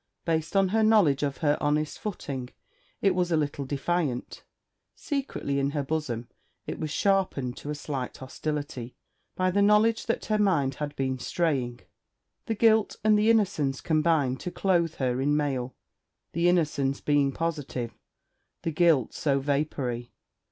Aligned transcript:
Based 0.25 0.55
on 0.55 0.69
her 0.69 0.81
knowledge 0.81 1.21
of 1.21 1.37
her 1.45 1.59
honest 1.61 1.99
footing, 1.99 2.49
it 3.03 3.13
was 3.13 3.31
a 3.31 3.37
little 3.37 3.65
defiant. 3.65 4.43
Secretly 4.95 5.59
in 5.59 5.69
her 5.77 5.83
bosom 5.83 6.27
it 6.65 6.79
was 6.79 6.89
sharpened 6.89 7.55
to 7.57 7.69
a 7.69 7.75
slight 7.75 8.17
hostility 8.17 8.95
by 9.35 9.51
the 9.51 9.61
knowledge 9.61 10.07
that 10.07 10.25
her 10.25 10.39
mind 10.39 10.73
had 10.81 10.95
been 10.95 11.19
straying. 11.19 11.81
The 12.47 12.55
guilt 12.55 12.95
and 13.03 13.15
the 13.15 13.29
innocence 13.29 13.79
combined 13.79 14.39
to 14.39 14.49
clothe 14.49 14.95
her 14.95 15.21
in 15.21 15.37
mail, 15.37 15.75
the 16.31 16.49
innocence 16.49 16.99
being 16.99 17.31
positive, 17.31 17.93
the 18.63 18.71
guilt 18.71 19.13
so 19.13 19.39
vapoury. 19.39 20.11